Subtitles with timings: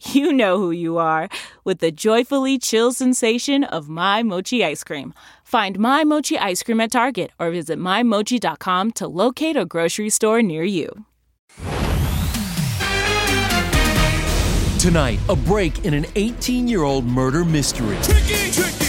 [0.12, 1.28] you know who you are
[1.64, 5.14] with the joyfully chill sensation of My Mochi ice cream.
[5.44, 10.42] Find My Mochi ice cream at Target or visit MyMochi.com to locate a grocery store
[10.42, 11.04] near you.
[14.78, 17.96] Tonight, a break in an 18 year old murder mystery.
[18.02, 18.85] Tricky, tricky, tricky, tricky.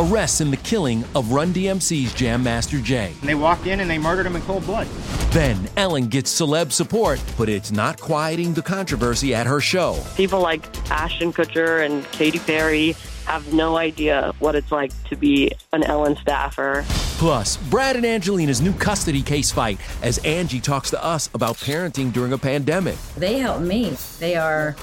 [0.00, 3.12] Arrests in the killing of Run DMC's Jam Master Jay.
[3.20, 4.86] And they walked in and they murdered him in cold blood.
[5.30, 10.02] Then Ellen gets celeb support, but it's not quieting the controversy at her show.
[10.16, 12.96] People like Ashton Kutcher and Katy Perry
[13.26, 16.82] have no idea what it's like to be an Ellen staffer.
[17.18, 22.10] Plus, Brad and Angelina's new custody case fight as Angie talks to us about parenting
[22.10, 22.96] during a pandemic.
[23.18, 23.90] They help me.
[24.18, 24.76] They are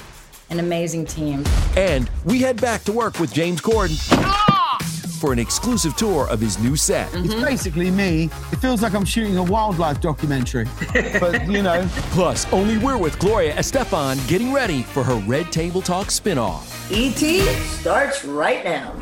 [0.48, 1.44] an amazing team.
[1.76, 4.57] And we head back to work with James Corden
[5.18, 7.08] for an exclusive tour of his new set.
[7.08, 7.44] It's mm-hmm.
[7.44, 8.30] basically me.
[8.52, 10.66] It feels like I'm shooting a wildlife documentary.
[11.20, 11.86] but, you know.
[12.12, 16.64] Plus, only we're with Gloria Estefan getting ready for her Red Table Talk spinoff.
[16.90, 17.44] ET
[17.80, 18.92] starts right now.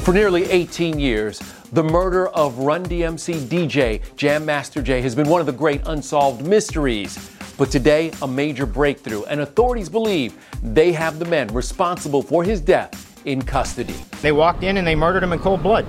[0.00, 1.40] For nearly 18 years,
[1.72, 5.82] the murder of Run DMC DJ Jam Master Jay has been one of the great
[5.86, 7.30] unsolved mysteries.
[7.58, 12.60] But today, a major breakthrough, and authorities believe they have the men responsible for his
[12.60, 13.94] death in custody.
[14.22, 15.86] They walked in and they murdered him in cold blood.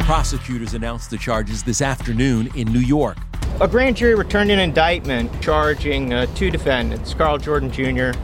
[0.00, 3.18] Prosecutors announced the charges this afternoon in New York.
[3.60, 8.18] A grand jury returned an indictment charging uh, two defendants, Karl Jordan Jr.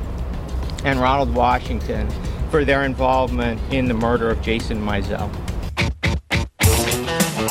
[0.85, 2.09] and Ronald Washington,
[2.51, 5.31] for their involvement in the murder of Jason Mizell.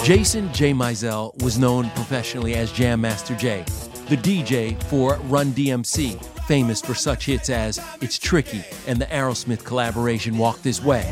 [0.03, 0.73] Jason J.
[0.73, 3.63] Mizell was known professionally as Jam Master Jay,
[4.09, 9.63] the DJ for Run DMC, famous for such hits as It's Tricky and the Aerosmith
[9.63, 11.03] collaboration Walk This Way.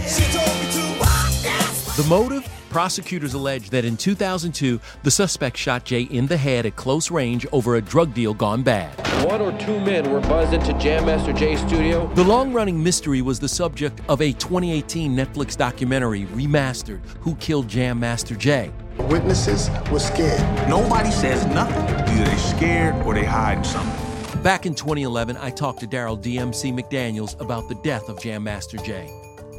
[1.95, 2.43] The motive?
[2.71, 7.45] Prosecutors allege that in 2002, the suspect shot Jay in the head at close range
[7.51, 8.91] over a drug deal gone bad.
[9.23, 12.07] One or two men were buzzed into Jam Master Jay's studio.
[12.15, 17.67] The long running mystery was the subject of a 2018 Netflix documentary, Remastered Who Killed
[17.67, 18.71] Jam Master Jay?
[19.01, 20.41] Witnesses were scared.
[20.67, 21.83] Nobody says nothing.
[22.11, 24.06] Either they're scared or they hiding something.
[24.47, 28.77] Back in 2011, I talked to Darryl DMC McDaniels about the death of Jam Master
[28.77, 29.09] Jay.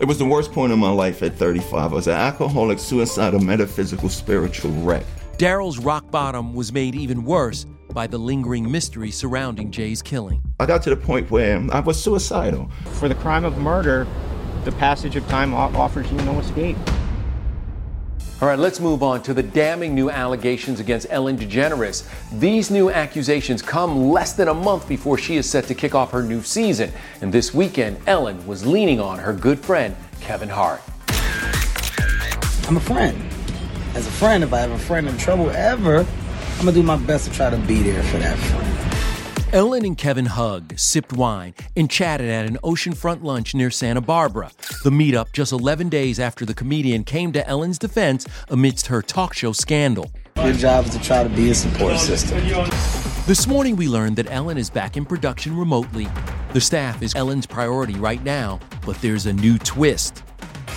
[0.01, 1.93] It was the worst point in my life at 35.
[1.93, 5.05] I was an alcoholic, suicidal, metaphysical, spiritual wreck.
[5.37, 10.41] Darryl's rock bottom was made even worse by the lingering mystery surrounding Jay's killing.
[10.59, 12.71] I got to the point where I was suicidal.
[12.95, 14.07] For the crime of murder,
[14.65, 16.79] the passage of time offers you no escape.
[18.41, 22.09] All right, let's move on to the damning new allegations against Ellen DeGeneres.
[22.39, 26.13] These new accusations come less than a month before she is set to kick off
[26.13, 26.93] her new season.
[27.21, 30.81] And this weekend, Ellen was leaning on her good friend, Kevin Hart.
[32.69, 33.21] I'm a friend.
[33.97, 36.07] As a friend, if I have a friend in trouble ever,
[36.59, 38.78] I'm gonna do my best to try to be there for that friend.
[39.51, 44.51] Ellen and Kevin hugged, sipped wine, and chatted at an oceanfront lunch near Santa Barbara.
[44.85, 49.33] The meetup just 11 days after the comedian came to Ellen's defense amidst her talk
[49.33, 50.13] show scandal.
[50.37, 52.39] Your job is to try to be a support system.
[53.27, 56.09] This morning we learned that Ellen is back in production remotely.
[56.53, 60.23] The staff is Ellen's priority right now, but there's a new twist.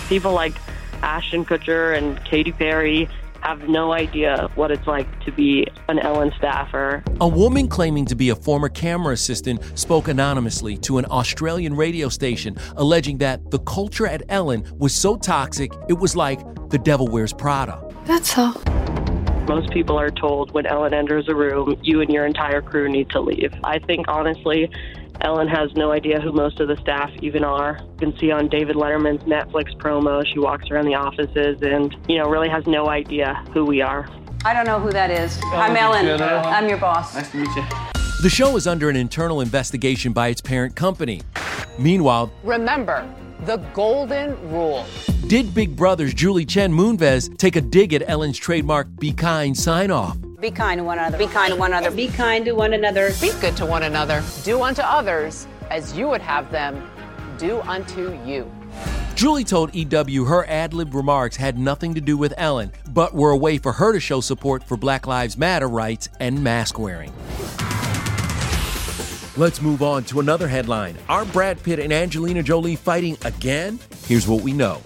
[0.08, 0.54] People like
[1.02, 3.06] Ashton Kutcher and Katy Perry
[3.42, 7.02] have no idea what it's like to be an Ellen staffer.
[7.20, 12.08] A woman claiming to be a former camera assistant spoke anonymously to an Australian radio
[12.08, 16.40] station, alleging that the culture at Ellen was so toxic it was like
[16.70, 17.82] the devil wears Prada.
[18.04, 18.54] That's all.
[19.48, 23.10] Most people are told when Ellen enters a room, you and your entire crew need
[23.10, 23.52] to leave.
[23.64, 24.70] I think honestly,
[25.22, 27.78] Ellen has no idea who most of the staff even are.
[28.00, 32.18] You can see on David Letterman's Netflix promo, she walks around the offices and, you
[32.18, 34.08] know, really has no idea who we are.
[34.44, 35.38] I don't know who that is.
[35.44, 36.20] Oh, I'm Ellen.
[36.20, 37.14] I'm your boss.
[37.14, 37.62] Nice to meet you.
[38.22, 41.20] The show is under an internal investigation by its parent company.
[41.78, 43.08] Meanwhile, Remember
[43.44, 44.84] the golden rule.
[45.28, 49.92] did Big Brother's Julie Chen Moonves take a dig at Ellen's trademark Be Kind sign
[49.92, 50.16] off?
[50.42, 51.18] Be kind to one another.
[51.18, 51.94] Be kind to one another.
[51.94, 53.12] Be kind to one another.
[53.20, 54.24] Be good to one another.
[54.42, 56.90] Do unto others as you would have them
[57.38, 58.50] do unto you.
[59.14, 63.30] Julie told EW her ad lib remarks had nothing to do with Ellen, but were
[63.30, 67.12] a way for her to show support for Black Lives Matter rights and mask wearing.
[69.36, 70.98] Let's move on to another headline.
[71.08, 73.78] Are Brad Pitt and Angelina Jolie fighting again?
[74.08, 74.82] Here's what we know.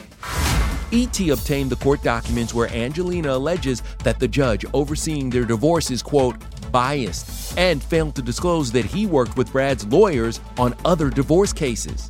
[0.93, 6.03] ET obtained the court documents where Angelina alleges that the judge overseeing their divorce is,
[6.03, 6.37] quote,
[6.71, 12.09] biased, and failed to disclose that he worked with Brad's lawyers on other divorce cases.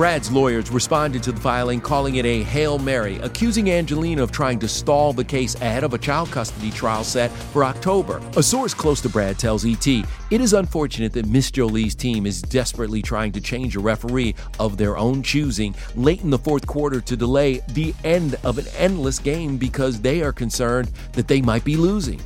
[0.00, 4.58] Brad's lawyers responded to the filing, calling it a Hail Mary, accusing Angelina of trying
[4.60, 8.22] to stall the case ahead of a child custody trial set for October.
[8.38, 12.40] A source close to Brad tells ET it is unfortunate that Miss Jolie's team is
[12.40, 17.02] desperately trying to change a referee of their own choosing late in the fourth quarter
[17.02, 21.62] to delay the end of an endless game because they are concerned that they might
[21.62, 22.22] be losing.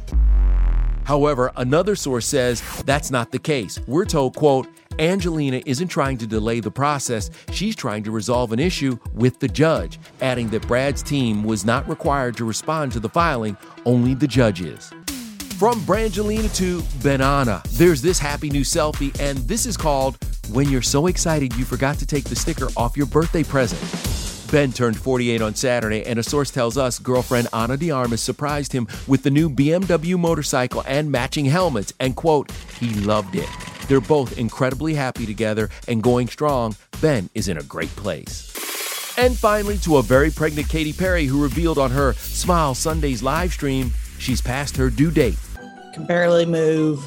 [1.05, 3.79] However, another source says that's not the case.
[3.87, 4.69] We're told, quote,
[4.99, 9.49] Angelina isn't trying to delay the process, she's trying to resolve an issue with the
[9.49, 14.29] judge, adding that Brad's team was not required to respond to the filing, only the
[14.29, 14.93] judge is.
[15.59, 20.19] From Brangelina to Benana, there's this happy new selfie, and this is called
[20.51, 23.81] When You're So Excited You Forgot to Take the Sticker Off Your Birthday Present.
[24.53, 28.73] Ben turned 48 on Saturday, and a source tells us girlfriend Ana de Armas surprised
[28.73, 33.74] him with the new BMW motorcycle and matching helmets, and quote, he loved it.
[33.89, 36.77] They're both incredibly happy together and going strong.
[37.01, 38.51] Ben is in a great place.
[39.17, 43.53] And finally, to a very pregnant Katy Perry who revealed on her Smile Sundays live
[43.53, 45.39] stream she's past her due date.
[45.93, 47.07] can barely move.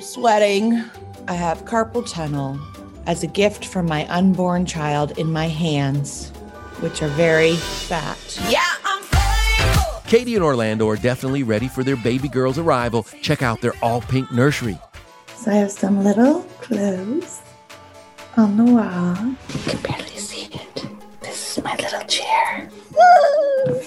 [0.00, 0.82] Sweating.
[1.28, 2.58] I have carpal tunnel
[3.06, 6.30] as a gift from my unborn child in my hands,
[6.80, 8.18] which are very fat.
[8.48, 10.02] Yeah, I'm fine!
[10.06, 13.04] Katy and Orlando are definitely ready for their baby girl's arrival.
[13.22, 14.78] Check out their all pink nursery.
[15.42, 17.42] So I have some little clothes
[18.36, 19.16] on the wall.
[19.16, 20.86] You can barely see it.
[21.20, 22.70] This is my little chair.
[22.92, 23.80] Woo!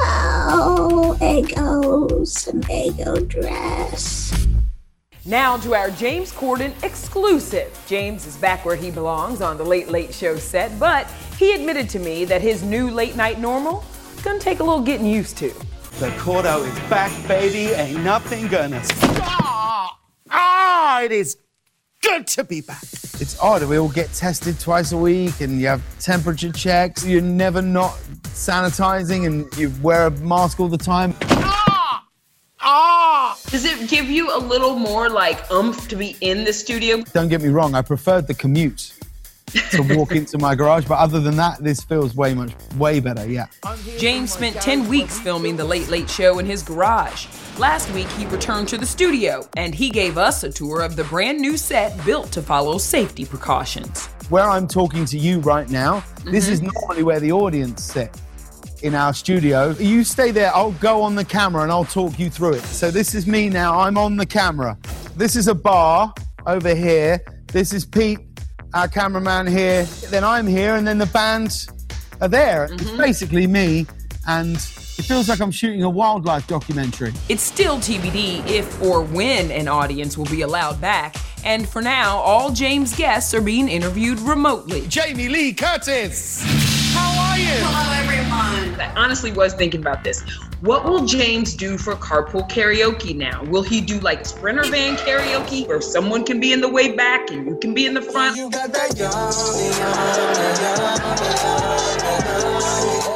[0.00, 4.46] Oh, Eggo's an Eggo dress.
[5.26, 7.78] Now to our James Corden exclusive.
[7.86, 11.06] James is back where he belongs on the Late Late Show set, but
[11.38, 13.84] he admitted to me that his new late night normal
[14.16, 15.50] is gonna take a little getting used to.
[16.00, 17.74] The Cordo is back, baby.
[17.74, 19.13] Ain't nothing gonna stop.
[21.04, 21.36] It is
[22.02, 22.82] good to be back.
[23.20, 23.62] It's odd.
[23.64, 27.04] We all get tested twice a week, and you have temperature checks.
[27.04, 27.92] You're never not
[28.22, 31.14] sanitizing, and you wear a mask all the time.
[31.22, 32.06] Ah!
[32.60, 33.38] Ah!
[33.48, 37.02] Does it give you a little more like oomph to be in the studio?
[37.12, 37.74] Don't get me wrong.
[37.74, 38.92] I preferred the commute
[39.70, 43.28] to walk into my garage, but other than that, this feels way much, way better.
[43.28, 43.46] Yeah.
[43.98, 47.26] James spent 10 weeks filming The Late Late Show in his garage.
[47.58, 51.04] Last week, he returned to the studio and he gave us a tour of the
[51.04, 54.06] brand new set built to follow safety precautions.
[54.28, 56.70] Where I'm talking to you right now, this is mm-hmm.
[56.74, 58.10] normally where the audience sit
[58.82, 59.70] in our studio.
[59.78, 62.62] You stay there, I'll go on the camera and I'll talk you through it.
[62.62, 64.76] So this is me now, I'm on the camera.
[65.16, 66.12] This is a bar
[66.46, 67.20] over here.
[67.46, 68.33] This is Pete,
[68.74, 69.84] our cameraman here.
[70.10, 71.66] Then I'm here and then the band
[72.20, 72.64] are there.
[72.64, 72.96] It's mm-hmm.
[72.98, 73.86] basically me
[74.26, 77.12] and it feels like I'm shooting a wildlife documentary.
[77.28, 81.16] It's still TBD if or when an audience will be allowed back.
[81.44, 84.86] And for now, all James guests are being interviewed remotely.
[84.88, 86.42] Jamie Lee Curtis!
[87.44, 87.64] How are you?
[87.66, 88.80] Hello, everyone.
[88.80, 90.22] I honestly was thinking about this.
[90.60, 93.44] What will James do for carpool karaoke now?
[93.44, 97.30] Will he do like sprinter van karaoke where someone can be in the way back
[97.30, 98.38] and you can be in the front?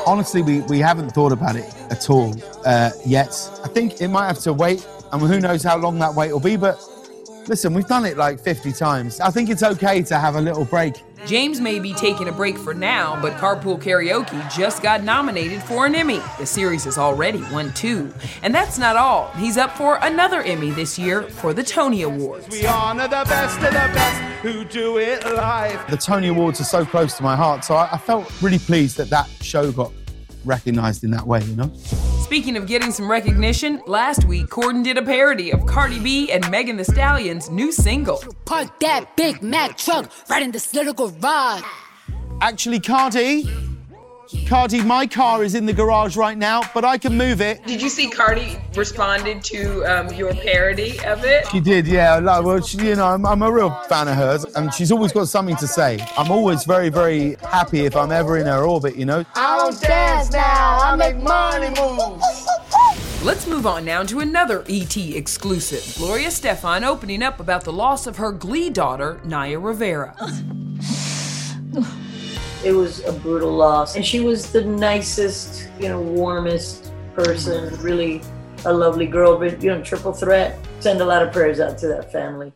[0.07, 2.35] Honestly, we, we haven't thought about it at all
[2.67, 3.31] uh, yet.
[3.65, 6.41] I think it might have to wait, and who knows how long that wait will
[6.41, 6.79] be, but
[7.49, 9.21] listen, we've done it like 50 times.
[9.21, 11.03] I think it's okay to have a little break.
[11.27, 15.87] James may be taking a break for now, but Carpool Karaoke just got nominated for
[15.87, 16.21] an Emmy.
[16.39, 18.13] The series has already won two.
[18.43, 19.29] And that's not all.
[19.33, 22.49] He's up for another Emmy this year for the Tony Awards.
[22.49, 25.91] We honor the best of the best who do it live.
[25.91, 28.97] The Tony Awards are so close to my heart, so I, I felt really pleased
[28.99, 29.93] that that show got
[30.45, 31.73] recognized in that way, you know?
[32.29, 36.49] Speaking of getting some recognition, last week Corden did a parody of Cardi B and
[36.51, 38.23] Megan Thee Stallion's new single.
[38.45, 41.63] Park that Big Mac truck right in this little garage.
[42.43, 43.49] Actually, Cardi,
[44.47, 47.65] Cardi, my car is in the garage right now, but I can move it.
[47.65, 51.47] Did you see Cardi responded to um, your parody of it?
[51.49, 52.17] She did, yeah.
[52.17, 55.13] Like, well, she, you know, I'm, I'm a real fan of hers, and she's always
[55.13, 55.99] got something to say.
[56.17, 59.25] I'm always very, very happy if I'm ever in her orbit, you know.
[59.35, 62.47] I don't dance now, I make money moves.
[63.25, 65.95] Let's move on now to another ET exclusive.
[65.97, 70.15] Gloria Estefan opening up about the loss of her Glee daughter, Naya Rivera.
[72.65, 73.95] It was a brutal loss.
[73.95, 77.83] And she was the nicest, you know, warmest person, mm-hmm.
[77.83, 78.23] really
[78.65, 80.59] a lovely girl, but, you know, triple threat.
[80.81, 82.53] Send a lot of prayers out to that family.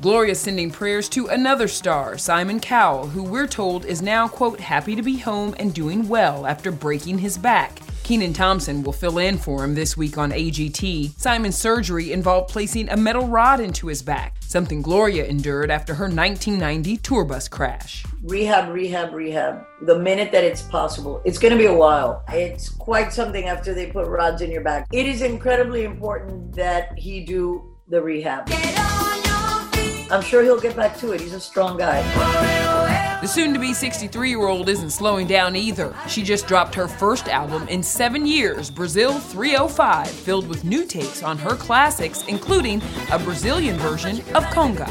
[0.00, 4.94] Gloria sending prayers to another star, Simon Cowell, who we're told is now, quote, happy
[4.94, 7.80] to be home and doing well after breaking his back.
[8.08, 11.20] Kenan Thompson will fill in for him this week on AGT.
[11.20, 16.06] Simon's surgery involved placing a metal rod into his back, something Gloria endured after her
[16.06, 18.06] 1990 tour bus crash.
[18.22, 19.62] Rehab, rehab, rehab.
[19.82, 21.20] The minute that it's possible.
[21.26, 22.24] It's going to be a while.
[22.30, 24.86] It's quite something after they put rods in your back.
[24.90, 28.48] It is incredibly important that he do the rehab.
[30.10, 31.20] I'm sure he'll get back to it.
[31.20, 32.67] He's a strong guy.
[33.20, 35.92] The soon to be 63 year old isn't slowing down either.
[36.06, 41.24] She just dropped her first album in seven years, Brazil 305, filled with new takes
[41.24, 44.86] on her classics, including a Brazilian version of Conga.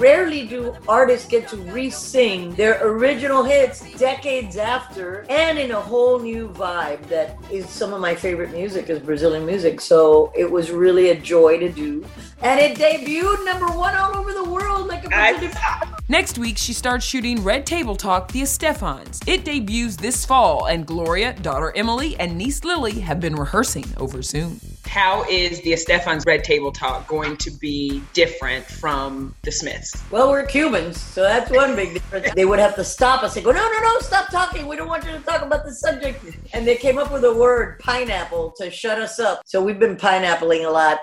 [0.00, 6.18] Rarely do artists get to re-sing their original hits decades after and in a whole
[6.18, 9.82] new vibe that is some of my favorite music is Brazilian music.
[9.82, 12.06] So it was really a joy to do.
[12.42, 16.58] And it debuted number one all over the world like a bunch of Next week,
[16.58, 19.22] she starts shooting Red Table Talk The Estefans.
[19.28, 24.20] It debuts this fall, and Gloria, daughter Emily, and niece Lily have been rehearsing over
[24.20, 24.58] Zoom.
[24.86, 30.02] How is the Estefan's Red Table Talk going to be different from the Smiths?
[30.10, 32.34] Well, we're Cubans, so that's one big difference.
[32.34, 34.66] They would have to stop us and go, no, no, no, stop talking.
[34.66, 36.24] We don't want you to talk about the subject.
[36.54, 39.42] And they came up with a word, pineapple, to shut us up.
[39.46, 40.98] So we've been pineappling a lot.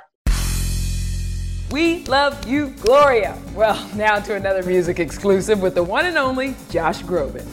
[1.69, 3.37] We love you, Gloria.
[3.53, 7.45] Well, now to another music exclusive with the one and only Josh Groban.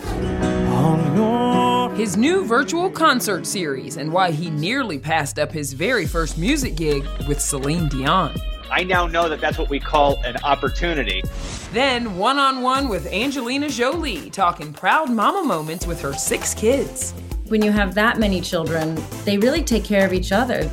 [1.97, 6.76] His new virtual concert series and why he nearly passed up his very first music
[6.76, 8.35] gig with Celine Dion.
[8.71, 11.23] I now know that that's what we call an opportunity.
[11.73, 17.12] Then one on one with Angelina Jolie, talking proud mama moments with her six kids.
[17.49, 20.68] When you have that many children, they really take care of each other.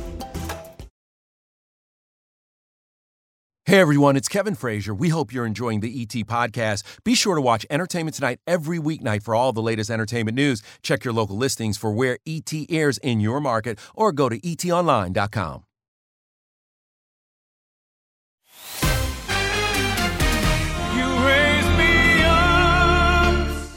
[3.72, 4.92] Hey everyone, it's Kevin Frazier.
[4.94, 6.82] We hope you're enjoying the ET podcast.
[7.04, 10.62] Be sure to watch Entertainment Tonight every weeknight for all the latest entertainment news.
[10.82, 15.64] Check your local listings for where ET airs in your market or go to etonline.com.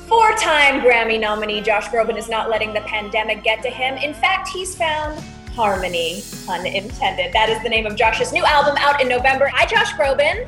[0.10, 3.96] Four time Grammy nominee Josh Groban is not letting the pandemic get to him.
[3.96, 5.24] In fact, he's found
[5.56, 7.32] harmony, unintended.
[7.32, 9.48] That is the name of Josh's new album out in November.
[9.48, 10.46] Hi, Josh Groban.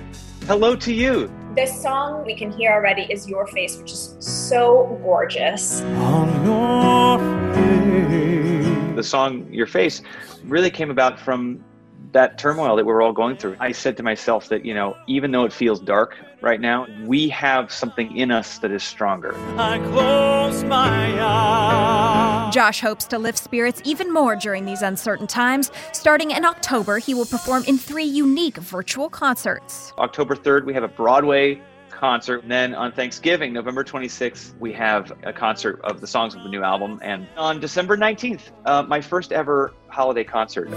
[0.47, 1.31] Hello to you.
[1.55, 5.79] This song we can hear already is Your Face, which is so gorgeous.
[8.95, 10.01] The song Your Face
[10.43, 11.63] really came about from
[12.11, 13.57] that turmoil that we we're all going through.
[13.59, 17.29] I said to myself that, you know, even though it feels dark right now, we
[17.29, 19.35] have something in us that is stronger.
[19.57, 22.53] I close my eyes.
[22.53, 25.71] Josh hopes to lift spirits even more during these uncertain times.
[25.91, 29.93] Starting in October, he will perform in three unique virtual concerts.
[29.97, 32.43] October 3rd, we have a Broadway concert.
[32.43, 36.49] And then on Thanksgiving, November 26th, we have a concert of the songs of the
[36.49, 36.99] new album.
[37.01, 40.69] And on December 19th, uh, my first ever holiday concert.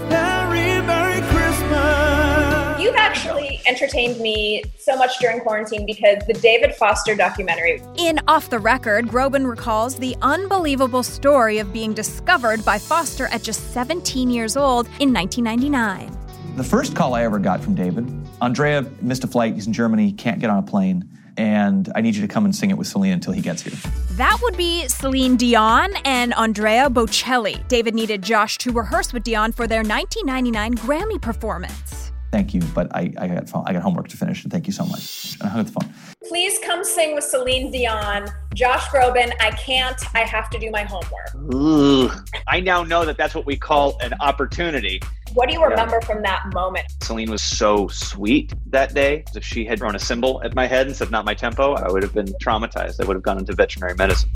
[2.81, 3.25] Merry, Merry Christmas.
[3.25, 7.81] You've actually entertained me so much during quarantine because the David Foster documentary.
[7.97, 13.43] In Off the Record, Groban recalls the unbelievable story of being discovered by Foster at
[13.43, 16.17] just 17 years old in 1999.
[16.55, 18.11] The first call I ever got from David
[18.41, 19.53] Andrea missed a flight.
[19.53, 21.07] He's in Germany, can't get on a plane,
[21.37, 23.77] and I need you to come and sing it with Celine until he gets here.
[24.13, 27.65] That would be Celine Dion and Andrea Bocelli.
[27.67, 32.00] David needed Josh to rehearse with Dion for their 1999 Grammy performance.
[32.31, 34.85] Thank you, but I, I, got, I got homework to finish, and thank you so
[34.85, 35.33] much.
[35.33, 35.93] And I hung up the phone.
[36.29, 38.29] Please come sing with Celine Dion.
[38.53, 40.01] Josh Groban, I can't.
[40.15, 41.53] I have to do my homework.
[41.53, 42.09] Ooh.
[42.47, 45.01] I now know that that's what we call an opportunity.
[45.33, 46.07] What do you remember yeah.
[46.07, 46.85] from that moment?
[47.03, 49.25] Celine was so sweet that day.
[49.35, 51.91] If she had thrown a cymbal at my head and said, not my tempo, I
[51.91, 53.01] would have been traumatized.
[53.01, 54.29] I would have gone into veterinary medicine.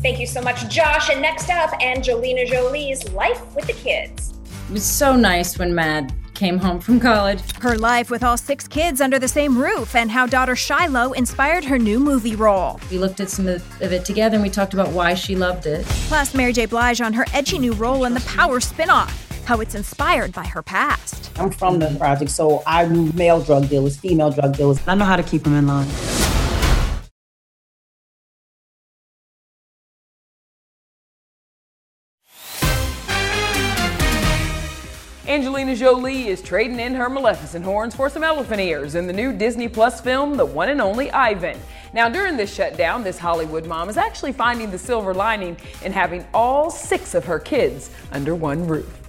[0.00, 1.10] Thank you so much, Josh.
[1.10, 4.34] And next up, Angelina Jolie's Life with the Kids.
[4.68, 7.40] It was so nice when Mad came home from college.
[7.60, 11.64] Her life with all six kids under the same roof and how daughter Shiloh inspired
[11.64, 12.80] her new movie role.
[12.90, 15.84] We looked at some of it together and we talked about why she loved it.
[16.08, 16.66] Plus, Mary J.
[16.66, 20.62] Blige on her edgy new role in the Power spinoff how it's inspired by her
[20.62, 21.30] past.
[21.38, 24.80] I'm from the project, so I knew male drug dealers, female drug dealers.
[24.86, 26.13] I know how to keep them in line.
[35.34, 39.32] Angelina Jolie is trading in her Maleficent horns for some elephant ears in the new
[39.32, 41.58] Disney Plus film, The One and Only Ivan.
[41.92, 46.24] Now, during this shutdown, this Hollywood mom is actually finding the silver lining in having
[46.32, 49.00] all six of her kids under one roof.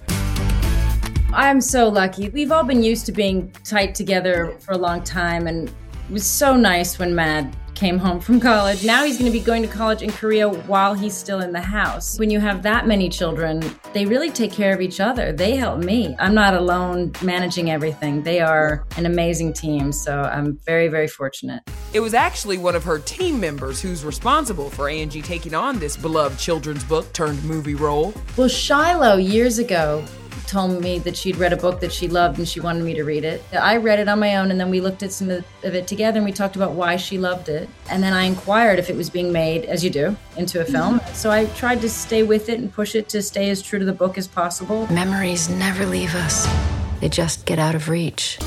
[1.32, 2.28] I'm so lucky.
[2.30, 5.74] We've all been used to being tight together for a long time, and it
[6.10, 8.84] was so nice when Mad came home from college.
[8.84, 11.60] Now he's going to be going to college in Korea while he's still in the
[11.60, 12.18] house.
[12.18, 15.32] When you have that many children, they really take care of each other.
[15.32, 16.16] They help me.
[16.18, 18.22] I'm not alone managing everything.
[18.22, 21.62] They are an amazing team, so I'm very, very fortunate.
[21.92, 25.96] It was actually one of her team members who's responsible for Angie taking on this
[25.96, 28.14] beloved children's book turned movie role.
[28.36, 30.04] Well, Shiloh, years ago,
[30.46, 33.04] told me that she'd read a book that she loved and she wanted me to
[33.04, 33.42] read it.
[33.52, 36.18] I read it on my own and then we looked at some of it together
[36.18, 37.68] and we talked about why she loved it.
[37.90, 40.72] And then I inquired if it was being made, as you do, into a mm-hmm.
[40.72, 41.00] film.
[41.00, 41.14] Mm-hmm.
[41.14, 43.84] So I tried to stay with it and push it to stay as true to
[43.84, 44.90] the book as possible.
[44.92, 46.46] Memories never leave us,
[47.00, 48.38] they just get out of reach.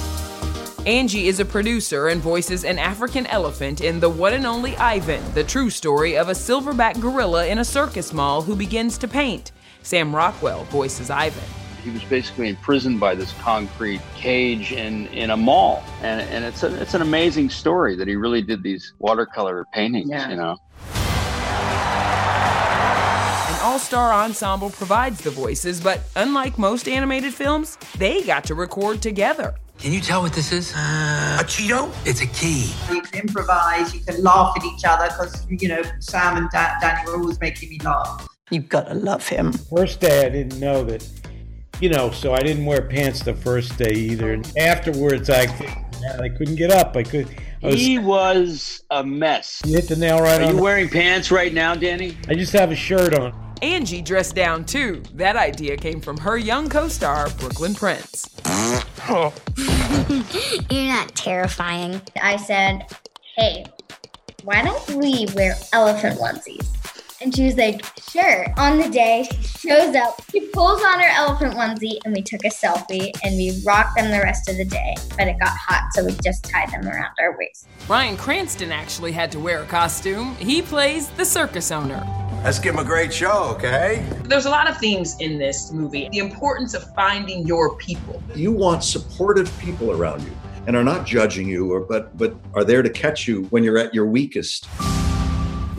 [0.86, 5.22] Angie is a producer and voices an African elephant in The One and Only Ivan,
[5.34, 9.52] the true story of a silverback gorilla in a circus mall who begins to paint.
[9.84, 11.59] Sam Rockwell voices Ivan.
[11.84, 15.84] He was basically imprisoned by this concrete cage in, in a mall.
[16.02, 20.10] And, and it's, a, it's an amazing story that he really did these watercolor paintings,
[20.10, 20.30] yeah.
[20.30, 20.58] you know.
[23.50, 28.56] An all star ensemble provides the voices, but unlike most animated films, they got to
[28.56, 29.56] record together.
[29.80, 30.74] Can you tell what this is?
[30.76, 31.90] Uh, a Cheeto?
[32.06, 32.74] It's a key.
[32.94, 36.74] You can improvise, you can laugh at each other because, you know, Sam and da-
[36.82, 38.28] Danny were always making me laugh.
[38.52, 39.54] You've got to love him.
[39.54, 41.08] First day, I didn't know that
[41.80, 44.34] you know, so I didn't wear pants the first day either.
[44.34, 45.44] And afterwards, I
[46.20, 46.96] I couldn't get up.
[46.96, 47.28] I could.
[47.62, 49.62] I was, he was a mess.
[49.66, 50.52] You hit the nail right Are on.
[50.52, 52.18] Are you wearing pants right now, Danny?
[52.28, 53.34] I just have a shirt on.
[53.62, 55.04] Angie dressed down too.
[55.16, 58.30] That idea came from her young co-star, Brooklyn Prince.
[59.10, 62.02] You're not terrifying.
[62.22, 62.86] I said,
[63.36, 63.66] "Hey,
[64.44, 66.79] why don't we wear elephant onesies?"
[67.22, 68.46] And she was like, sure.
[68.58, 72.46] On the day, she shows up, she pulls on her elephant onesie, and we took
[72.46, 74.96] a selfie and we rocked them the rest of the day.
[75.18, 77.68] But it got hot, so we just tied them around our waist.
[77.88, 80.36] Bryan Cranston actually had to wear a costume.
[80.36, 82.08] He plays the circus owner.
[82.42, 84.06] Let's give him a great show, okay?
[84.24, 86.08] There's a lot of themes in this movie.
[86.14, 88.24] The importance of finding your people.
[88.34, 90.32] You want supportive people around you
[90.68, 93.78] and are not judging you or but but are there to catch you when you're
[93.78, 94.70] at your weakest.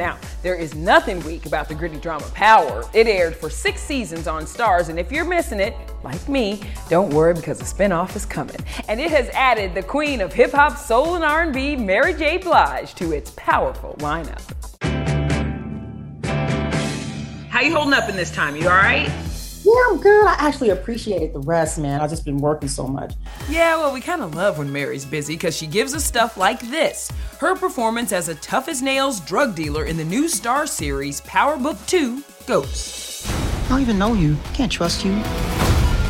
[0.01, 2.89] Now, there is nothing weak about the gritty drama Power.
[2.95, 7.13] It aired for six seasons on Starz, and if you're missing it, like me, don't
[7.13, 8.57] worry because a spinoff is coming.
[8.89, 12.39] And it has added the queen of hip hop, soul, and R&B, Mary J.
[12.39, 14.41] Blige, to its powerful lineup.
[17.51, 18.57] How you holding up in this time?
[18.57, 19.30] You all right?
[19.71, 20.27] Yeah, I'm good.
[20.27, 22.01] I actually appreciate the rest, man.
[22.01, 23.15] I've just been working so much.
[23.49, 26.59] Yeah, well, we kind of love when Mary's busy because she gives us stuff like
[26.71, 31.21] this her performance as a tough as nails drug dealer in the new Starz series
[31.21, 33.31] Power Book 2 Ghosts.
[33.67, 34.37] I don't even know you.
[34.55, 35.13] Can't trust you.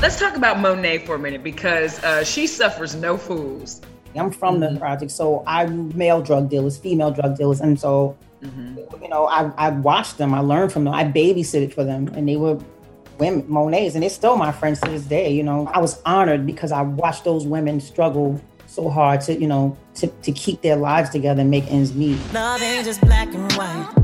[0.01, 3.83] Let's talk about Monet for a minute because uh, she suffers no fools.
[4.17, 9.03] I'm from the project, so I'm male drug dealers, female drug dealers, and so mm-hmm.
[9.03, 12.27] you know I, I watched them, I learned from them, I babysitted for them, and
[12.27, 12.59] they were
[13.21, 15.31] women, Monets, and they're still my friends to this day.
[15.33, 19.47] You know, I was honored because I watched those women struggle so hard to, you
[19.47, 22.19] know, to, to keep their lives together and make ends meet.
[22.33, 23.95] Love ain't just black and white.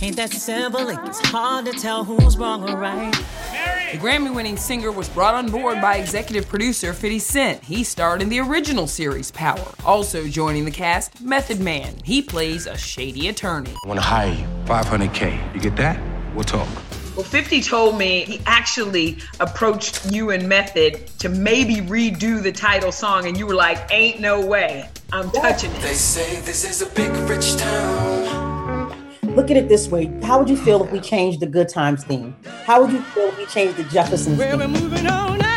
[0.00, 0.88] Ain't that simple?
[0.88, 3.12] It's hard to tell who's wrong or right.
[3.90, 7.64] The Grammy winning singer was brought on board by executive producer 50 Cent.
[7.64, 9.66] He starred in the original series Power.
[9.84, 11.94] Also joining the cast, Method Man.
[12.04, 13.72] He plays a shady attorney.
[13.84, 14.46] I want to hire you.
[14.66, 15.54] 500K.
[15.54, 16.00] You get that?
[16.34, 16.68] We'll talk.
[17.18, 22.92] Well, 50 told me he actually approached you and Method to maybe redo the title
[22.92, 24.88] song, and you were like, ain't no way.
[25.12, 25.82] I'm touching it.
[25.82, 28.94] They say this is a big rich town.
[29.34, 30.06] Look at it this way.
[30.22, 32.36] How would you feel if we changed the Good Times theme?
[32.62, 35.47] How would you feel if we changed the Jeffersons theme?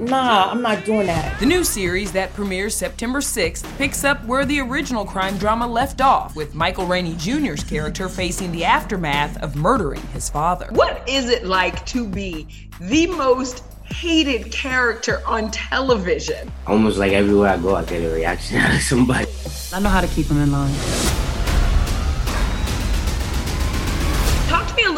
[0.00, 1.38] Nah, I'm not doing that.
[1.40, 6.00] The new series that premieres September 6th picks up where the original crime drama left
[6.00, 10.68] off, with Michael Rainey Jr.'s character facing the aftermath of murdering his father.
[10.70, 12.48] What is it like to be
[12.80, 16.50] the most hated character on television?
[16.66, 19.30] Almost like everywhere I go, I get a reaction out of somebody.
[19.74, 21.29] I know how to keep them in line.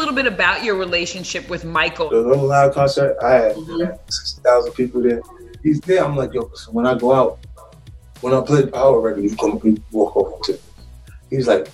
[0.05, 2.09] Little bit about your relationship with Michael.
[2.09, 5.21] The Little Loud concert, I had 60,000 people there.
[5.63, 6.03] He's there.
[6.03, 7.39] I'm like, yo, so when I go out,
[8.19, 10.59] when I play Power Record, you come people walk over to
[11.29, 11.69] He's like,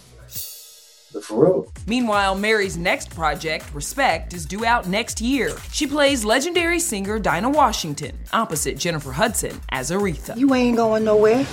[1.24, 1.74] for real.
[1.88, 5.58] Meanwhile, Mary's next project, Respect, is due out next year.
[5.72, 10.38] She plays legendary singer Dinah Washington, opposite Jennifer Hudson, as Aretha.
[10.38, 11.46] You ain't going nowhere.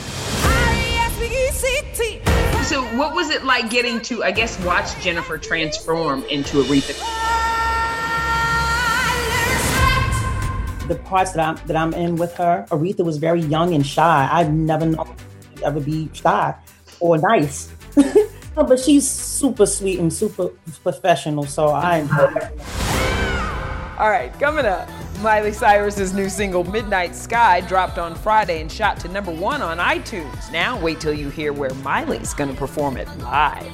[2.66, 6.98] So, what was it like getting to, I guess, watch Jennifer transform into Aretha?
[10.88, 14.28] The parts that I'm that I'm in with her, Aretha was very young and shy.
[14.32, 15.14] I've never known her
[15.56, 16.54] to ever be shy
[16.98, 17.70] or nice.
[18.56, 20.48] No, but she's super sweet and super
[20.82, 22.50] professional, so I enjoy her.
[23.98, 24.88] All right, coming up.
[25.18, 29.78] Miley Cyrus's new single Midnight Sky dropped on Friday and shot to number one on
[29.78, 30.50] iTunes.
[30.52, 33.72] Now, wait till you hear where Miley's going to perform it live.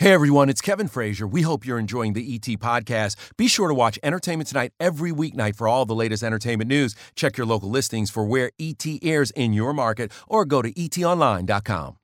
[0.00, 1.26] Hey everyone, it's Kevin Frazier.
[1.26, 3.16] We hope you're enjoying the ET podcast.
[3.36, 6.94] Be sure to watch Entertainment Tonight every weeknight for all the latest entertainment news.
[7.16, 11.97] Check your local listings for where ET airs in your market or go to etonline.com.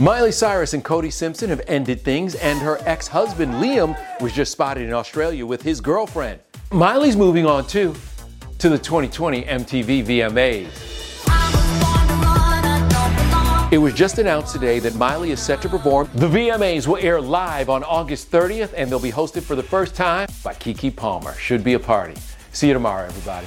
[0.00, 4.50] Miley Cyrus and Cody Simpson have ended things, and her ex husband Liam was just
[4.50, 6.40] spotted in Australia with his girlfriend.
[6.72, 7.94] Miley's moving on too
[8.58, 10.68] to the 2020 MTV VMAs.
[13.70, 16.10] It was just announced today that Miley is set to perform.
[16.14, 19.94] The VMAs will air live on August 30th, and they'll be hosted for the first
[19.94, 21.34] time by Keke Palmer.
[21.34, 22.14] Should be a party.
[22.50, 23.46] See you tomorrow, everybody.